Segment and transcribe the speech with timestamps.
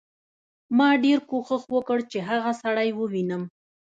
[0.77, 3.43] ما ډېر کوښښ وکړ چې هغه سړی ووینم